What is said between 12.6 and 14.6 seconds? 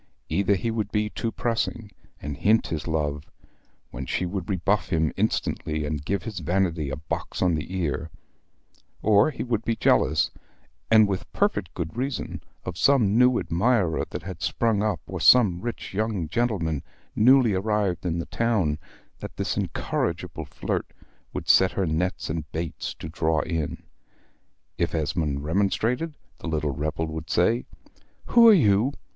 of some new admirer that had